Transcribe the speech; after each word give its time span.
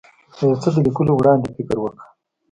د 0.35 0.37
یو 0.49 0.59
څه 0.61 0.69
د 0.73 0.77
لیکلو 0.85 1.11
وړاندې 1.15 1.53
فکر 1.55 1.77
وکړه. 1.79 2.03